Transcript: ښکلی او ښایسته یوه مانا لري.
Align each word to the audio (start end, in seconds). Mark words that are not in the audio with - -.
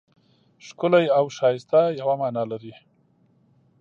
ښکلی 0.65 1.05
او 1.17 1.25
ښایسته 1.37 1.81
یوه 1.99 2.15
مانا 2.21 2.43
لري. 2.51 2.73